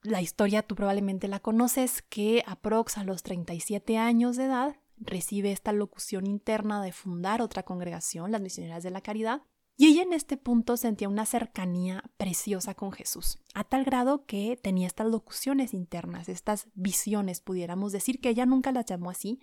la 0.07 0.23
historia 0.23 0.63
tú 0.63 0.75
probablemente 0.75 1.29
la 1.29 1.41
conoces, 1.41 2.03
que 2.03 2.45
aprox 2.47 2.97
a 2.97 3.05
los 3.05 3.23
37 3.23 3.99
años 3.99 4.37
de 4.37 4.45
edad 4.45 4.77
recibe 4.99 5.53
esta 5.53 5.73
locución 5.73 6.27
interna 6.27 6.83
de 6.83 6.93
fundar 6.93 7.43
otra 7.43 7.65
congregación, 7.65 8.31
las 8.31 8.41
Misioneras 8.41 8.83
de 8.83 8.91
la 8.91 9.01
Caridad, 9.01 9.43
y 9.77 9.87
ella 9.87 10.03
en 10.03 10.13
este 10.13 10.37
punto 10.37 10.77
sentía 10.77 11.09
una 11.09 11.27
cercanía 11.27 12.03
preciosa 12.17 12.75
con 12.75 12.93
Jesús, 12.93 13.39
a 13.55 13.65
tal 13.65 13.85
grado 13.85 14.25
que 14.27 14.57
tenía 14.57 14.87
estas 14.87 15.09
locuciones 15.09 15.75
internas, 15.75 16.29
estas 16.29 16.69
visiones, 16.75 17.41
pudiéramos 17.41 17.93
decir 17.93 18.21
que 18.21 18.31
ella 18.31 18.47
nunca 18.47 18.73
las 18.73 18.87
llamó 18.87 19.11
así, 19.11 19.41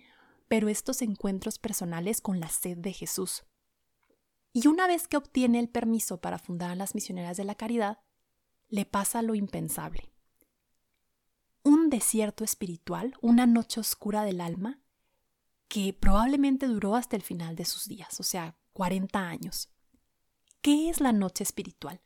pero 0.48 0.68
estos 0.68 1.02
encuentros 1.02 1.58
personales 1.58 2.20
con 2.20 2.40
la 2.40 2.48
sed 2.48 2.78
de 2.78 2.92
Jesús. 2.92 3.44
Y 4.52 4.68
una 4.68 4.86
vez 4.86 5.08
que 5.08 5.16
obtiene 5.16 5.58
el 5.58 5.68
permiso 5.68 6.20
para 6.20 6.38
fundar 6.38 6.70
a 6.70 6.76
las 6.76 6.94
Misioneras 6.94 7.36
de 7.36 7.44
la 7.44 7.54
Caridad, 7.54 7.98
le 8.68 8.84
pasa 8.84 9.22
lo 9.22 9.34
impensable 9.34 10.14
un 11.64 11.88
desierto 11.88 12.44
espiritual, 12.44 13.14
una 13.22 13.46
noche 13.46 13.80
oscura 13.80 14.22
del 14.22 14.40
alma, 14.40 14.80
que 15.66 15.94
probablemente 15.94 16.66
duró 16.66 16.94
hasta 16.94 17.16
el 17.16 17.22
final 17.22 17.56
de 17.56 17.64
sus 17.64 17.88
días, 17.88 18.20
o 18.20 18.22
sea, 18.22 18.56
40 18.74 19.18
años. 19.18 19.73
¿Qué 20.64 20.88
es 20.88 21.02
la 21.02 21.12
noche 21.12 21.44
espiritual? 21.44 22.00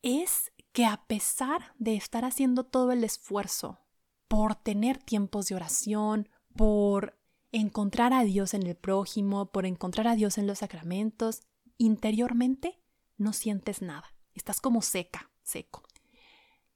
Es 0.00 0.52
que 0.70 0.86
a 0.86 1.08
pesar 1.08 1.74
de 1.76 1.96
estar 1.96 2.24
haciendo 2.24 2.62
todo 2.62 2.92
el 2.92 3.02
esfuerzo 3.02 3.80
por 4.28 4.54
tener 4.54 4.98
tiempos 4.98 5.48
de 5.48 5.56
oración, 5.56 6.28
por 6.54 7.18
encontrar 7.50 8.12
a 8.12 8.22
Dios 8.22 8.54
en 8.54 8.64
el 8.64 8.76
prójimo, 8.76 9.50
por 9.50 9.66
encontrar 9.66 10.06
a 10.06 10.14
Dios 10.14 10.38
en 10.38 10.46
los 10.46 10.60
sacramentos, 10.60 11.40
interiormente 11.76 12.80
no 13.16 13.32
sientes 13.32 13.82
nada. 13.82 14.14
Estás 14.34 14.60
como 14.60 14.80
seca, 14.80 15.32
seco. 15.42 15.82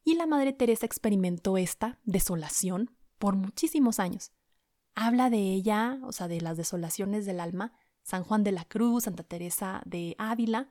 Y 0.03 0.17
la 0.17 0.27
Madre 0.27 0.53
Teresa 0.53 0.85
experimentó 0.85 1.59
esta 1.59 2.01
desolación 2.07 2.91
por 3.21 3.37
muchísimos 3.37 4.01
años. 4.01 4.33
Habla 4.97 5.31
de 5.31 5.39
ella, 5.39 6.01
o 6.03 6.11
sea, 6.11 6.27
de 6.27 6.41
las 6.41 6.57
desolaciones 6.57 7.25
del 7.25 7.39
alma, 7.39 7.73
San 8.03 8.25
Juan 8.25 8.43
de 8.43 8.51
la 8.51 8.65
Cruz, 8.65 9.05
Santa 9.05 9.23
Teresa 9.23 9.81
de 9.85 10.17
Ávila, 10.19 10.69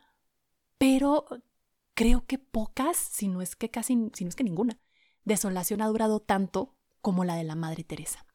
pero 0.78 1.26
creo 1.94 2.26
que 2.26 2.38
pocas, 2.38 2.98
si 2.98 3.28
no 3.28 3.42
es 3.42 3.56
que 3.56 3.70
casi, 3.70 4.10
si 4.14 4.24
no 4.24 4.30
es 4.30 4.36
que 4.36 4.44
ninguna, 4.44 4.80
desolación 5.24 5.82
ha 5.82 5.88
durado 5.88 6.20
tanto 6.20 6.76
como 7.02 7.26
la 7.26 7.36
de 7.36 7.44
la 7.44 7.56
Madre 7.56 7.84
Teresa. 7.84 8.26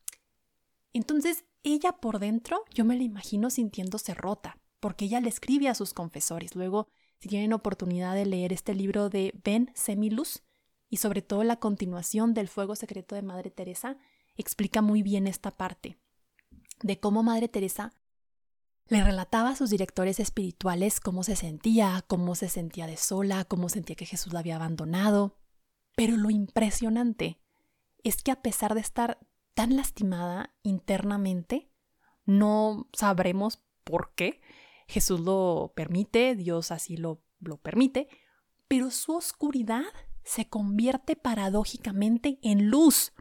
Entonces, 0.92 1.44
ella 1.62 1.92
por 1.92 2.18
dentro, 2.18 2.64
yo 2.74 2.84
me 2.84 2.96
la 2.96 3.02
imagino 3.02 3.50
sintiéndose 3.50 4.14
rota, 4.14 4.58
porque 4.80 5.04
ella 5.04 5.20
le 5.20 5.28
escribe 5.28 5.68
a 5.68 5.74
sus 5.74 5.94
confesores. 5.94 6.54
Luego, 6.54 6.88
si 7.18 7.28
tienen 7.28 7.52
oportunidad 7.52 8.14
de 8.14 8.26
leer 8.26 8.52
este 8.52 8.74
libro 8.74 9.08
de 9.08 9.32
Ben 9.44 9.70
Semilus, 9.74 10.42
y 10.92 10.98
sobre 10.98 11.22
todo 11.22 11.42
la 11.42 11.56
continuación 11.56 12.34
del 12.34 12.48
fuego 12.48 12.76
secreto 12.76 13.14
de 13.14 13.22
Madre 13.22 13.50
Teresa 13.50 13.96
explica 14.36 14.82
muy 14.82 15.02
bien 15.02 15.26
esta 15.26 15.50
parte 15.50 15.96
de 16.82 17.00
cómo 17.00 17.22
Madre 17.22 17.48
Teresa 17.48 17.94
le 18.86 19.02
relataba 19.02 19.50
a 19.50 19.56
sus 19.56 19.70
directores 19.70 20.20
espirituales 20.20 21.00
cómo 21.00 21.22
se 21.22 21.36
sentía, 21.36 22.04
cómo 22.06 22.34
se 22.34 22.48
sentía 22.48 22.86
de 22.86 22.96
sola, 22.96 23.44
cómo 23.44 23.68
sentía 23.68 23.96
que 23.96 24.06
Jesús 24.06 24.32
la 24.32 24.40
había 24.40 24.56
abandonado. 24.56 25.38
Pero 25.96 26.16
lo 26.16 26.30
impresionante 26.30 27.38
es 28.02 28.22
que 28.22 28.30
a 28.30 28.42
pesar 28.42 28.74
de 28.74 28.80
estar 28.80 29.18
tan 29.54 29.76
lastimada 29.76 30.54
internamente, 30.62 31.70
no 32.24 32.88
sabremos 32.92 33.62
por 33.84 34.14
qué. 34.14 34.40
Jesús 34.88 35.20
lo 35.20 35.72
permite, 35.74 36.34
Dios 36.34 36.70
así 36.70 36.96
lo, 36.96 37.22
lo 37.40 37.58
permite, 37.58 38.08
pero 38.68 38.90
su 38.90 39.14
oscuridad 39.14 39.84
se 40.24 40.48
convierte 40.48 41.16
paradójicamente 41.16 42.38
en 42.42 42.68
luz 42.68 43.12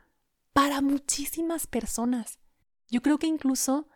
para 0.53 0.81
muchísimas 0.81 1.67
personas. 1.67 2.39
Yo 2.89 3.01
creo 3.01 3.17
que 3.17 3.27
incluso 3.27 3.87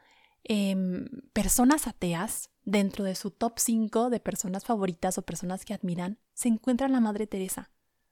em, 0.45 1.05
personas 1.33 1.87
ateas, 1.87 2.49
dentro 2.63 3.03
de 3.03 3.15
su 3.15 3.29
top 3.31 3.59
5 3.59 4.09
de 4.09 4.19
personas 4.19 4.63
favoritas 4.65 5.17
o 5.17 5.23
personas 5.23 5.65
que 5.65 5.73
admiran, 5.73 6.19
se 6.33 6.47
encuentra 6.47 6.87
la 6.87 6.99
Madre 6.99 7.27
Teresa. 7.27 7.71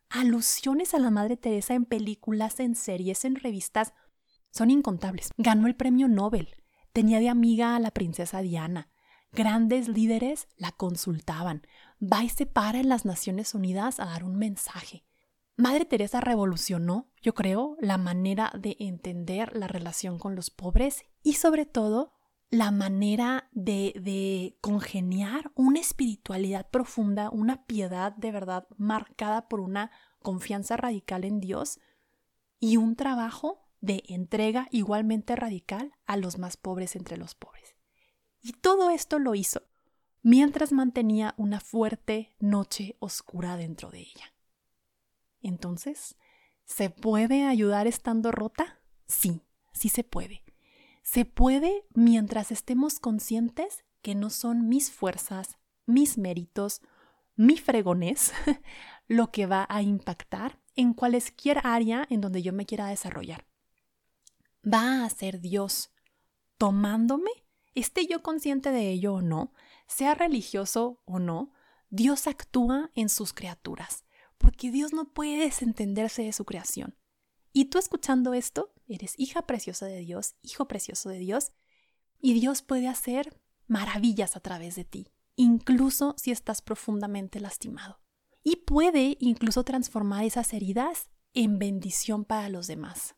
Alusiones 0.10 0.94
a 0.94 1.00
la 1.00 1.10
Madre 1.10 1.38
Teresa 1.38 1.74
en 1.74 1.86
películas, 1.86 2.60
en 2.60 2.76
series, 2.76 3.26
en 3.26 3.36
revistas, 3.36 3.94
son 4.52 4.70
incontables. 4.70 5.32
Ganó 5.38 5.68
el 5.68 5.76
premio 5.76 6.08
Nobel. 6.08 6.50
Tenía 6.92 7.20
de 7.20 7.30
amiga 7.30 7.76
a 7.76 7.80
la 7.80 7.90
princesa 7.92 8.42
Diana. 8.42 8.90
Grandes 9.32 9.88
líderes 9.88 10.48
la 10.58 10.72
consultaban 10.72 11.64
va 12.00 12.24
y 12.24 12.30
se 12.30 12.46
para 12.46 12.80
en 12.80 12.90
las 12.90 13.06
Naciones 13.06 13.56
Unidas 13.56 14.00
a 14.00 14.06
dar 14.06 14.24
un 14.24 14.36
mensaje. 14.36 15.04
Madre 15.56 15.86
Teresa 15.86 16.22
revolucionó, 16.22 17.12
yo 17.22 17.34
creo, 17.34 17.78
la 17.80 17.98
manera 17.98 18.52
de 18.60 18.76
entender 18.80 19.56
la 19.56 19.68
relación 19.68 20.20
con 20.20 20.36
los 20.36 20.50
pobres 20.50 21.04
y 21.22 21.34
sobre 21.34 21.66
todo 21.66 22.14
la 22.54 22.70
manera 22.70 23.50
de, 23.52 23.94
de 24.00 24.56
congeniar 24.62 25.52
una 25.56 25.80
espiritualidad 25.80 26.70
profunda, 26.70 27.32
una 27.32 27.66
piedad 27.66 28.16
de 28.16 28.32
verdad 28.32 28.68
marcada 28.78 29.50
por 29.50 29.60
una 29.60 29.90
confianza 30.22 30.78
radical 30.78 31.26
en 31.26 31.40
Dios 31.40 31.80
y 32.60 32.78
un 32.78 32.96
trabajo 32.96 33.66
de 33.82 34.04
entrega 34.08 34.68
igualmente 34.70 35.36
radical 35.36 35.94
a 36.06 36.16
los 36.16 36.38
más 36.38 36.56
pobres 36.56 36.96
entre 36.96 37.18
los 37.18 37.34
pobres. 37.34 37.76
Y 38.40 38.52
todo 38.54 38.92
esto 38.92 39.18
lo 39.18 39.34
hizo 39.34 39.64
mientras 40.22 40.72
mantenía 40.74 41.34
una 41.38 41.60
fuerte 41.60 42.36
noche 42.38 42.98
oscura 43.00 43.58
dentro 43.58 43.90
de 43.90 44.02
ella. 44.02 44.32
Entonces, 45.42 46.18
¿se 46.66 46.92
puede 46.92 47.46
ayudar 47.46 47.88
estando 47.88 48.32
rota? 48.32 48.80
Sí, 49.08 49.42
sí 49.72 49.90
se 49.90 50.04
puede. 50.04 50.44
Se 51.04 51.26
puede 51.26 51.86
mientras 51.94 52.52
estemos 52.52 53.00
conscientes 53.00 53.84
que 54.02 54.16
no 54.16 54.30
son 54.30 54.68
mis 54.68 54.92
fuerzas, 54.92 55.58
mis 55.86 56.18
méritos, 56.18 56.82
mi 57.36 57.58
fregonés 57.58 58.32
lo 59.08 59.32
que 59.32 59.46
va 59.46 59.66
a 59.70 59.82
impactar 59.82 60.60
en 60.76 60.94
cualquier 60.94 61.60
área 61.64 62.06
en 62.10 62.22
donde 62.22 62.42
yo 62.42 62.54
me 62.54 62.66
quiera 62.66 62.88
desarrollar. 62.88 63.46
Va 64.66 65.04
a 65.04 65.10
ser 65.10 65.42
Dios 65.42 65.92
tomándome, 66.58 67.32
esté 67.76 68.08
yo 68.08 68.24
consciente 68.24 68.72
de 68.72 68.90
ello 68.90 69.16
o 69.16 69.22
no, 69.22 69.54
sea 69.88 70.16
religioso 70.16 71.02
o 71.06 71.20
no, 71.20 71.52
Dios 71.90 72.28
actúa 72.28 72.92
en 72.96 73.10
sus 73.10 73.34
criaturas, 73.34 74.06
porque 74.38 74.72
Dios 74.72 74.94
no 74.94 75.14
puede 75.14 75.38
desentenderse 75.38 76.24
de 76.24 76.34
su 76.34 76.46
creación. 76.46 76.98
Y 77.52 77.66
tú 77.66 77.78
escuchando 77.78 78.34
esto, 78.34 78.73
eres 78.88 79.14
hija 79.18 79.44
preciosa 79.44 79.86
de 79.86 80.00
Dios, 80.00 80.36
hijo 80.42 80.68
precioso 80.68 81.10
de 81.10 81.20
Dios, 81.20 81.52
y 82.20 82.34
Dios 82.34 82.62
puede 82.62 82.88
hacer 82.88 83.40
maravillas 83.68 84.36
a 84.36 84.40
través 84.40 84.76
de 84.76 84.86
ti, 84.86 85.08
incluso 85.36 86.16
si 86.18 86.32
estás 86.32 86.62
profundamente 86.62 87.40
lastimado. 87.40 88.00
Y 88.44 88.58
puede 88.58 89.18
incluso 89.20 89.64
transformar 89.64 90.26
esas 90.26 90.54
heridas 90.54 91.10
en 91.34 91.60
bendición 91.60 92.26
para 92.26 92.50
los 92.50 92.68
demás. 92.68 93.16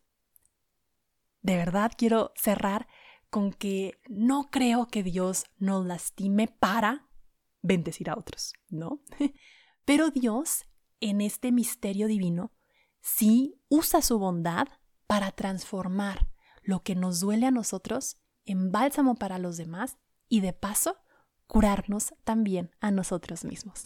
De 1.42 1.58
verdad 1.58 1.92
quiero 1.96 2.32
cerrar 2.36 2.88
con 3.30 3.52
que 3.52 4.00
no 4.08 4.50
creo 4.50 4.88
que 4.88 5.04
Dios 5.04 5.46
nos 5.58 5.86
lastime 5.86 6.48
para 6.48 7.08
bendecir 7.62 8.10
a 8.10 8.18
otros, 8.18 8.54
¿no? 8.70 9.02
Pero 9.86 10.10
Dios, 10.10 10.66
en 11.00 11.22
este 11.22 11.52
misterio 11.52 12.08
divino, 12.08 12.52
sí 13.02 13.62
usa 13.68 14.02
su 14.02 14.18
bondad 14.18 14.68
para 15.08 15.32
transformar 15.32 16.28
lo 16.62 16.84
que 16.84 16.96
nos 16.96 17.20
duele 17.20 17.46
a 17.46 17.52
nosotros 17.52 18.18
en 18.46 18.72
bálsamo 18.72 19.16
para 19.16 19.40
los 19.40 19.58
demás 19.58 19.98
y 20.28 20.42
de 20.42 20.54
paso 20.54 20.98
curarnos 21.48 22.14
también 22.24 22.72
a 22.80 22.92
nosotros 22.92 23.44
mismos. 23.46 23.86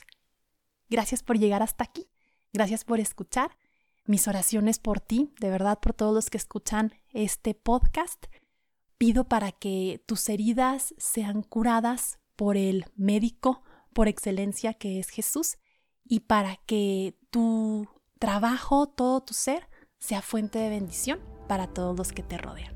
Gracias 0.89 1.23
por 1.23 1.37
llegar 1.37 1.61
hasta 1.61 1.83
aquí, 1.83 2.09
gracias 2.53 2.83
por 2.83 2.99
escuchar. 2.99 3.57
Mis 4.05 4.27
oraciones 4.27 4.79
por 4.79 5.01
ti, 5.01 5.33
de 5.39 5.49
verdad 5.49 5.79
por 5.79 5.93
todos 5.93 6.15
los 6.15 6.29
que 6.29 6.37
escuchan 6.37 6.93
este 7.13 7.53
podcast. 7.53 8.25
Pido 8.97 9.25
para 9.25 9.51
que 9.51 10.03
tus 10.07 10.27
heridas 10.29 10.95
sean 10.97 11.43
curadas 11.43 12.17
por 12.35 12.57
el 12.57 12.85
médico 12.95 13.61
por 13.93 14.07
excelencia 14.07 14.73
que 14.73 14.99
es 14.99 15.09
Jesús 15.09 15.57
y 16.03 16.21
para 16.21 16.57
que 16.65 17.17
tu 17.29 17.87
trabajo, 18.17 18.87
todo 18.87 19.21
tu 19.21 19.33
ser, 19.33 19.68
sea 19.99 20.21
fuente 20.21 20.59
de 20.59 20.69
bendición 20.69 21.19
para 21.47 21.67
todos 21.67 21.97
los 21.97 22.11
que 22.11 22.23
te 22.23 22.37
rodean. 22.37 22.73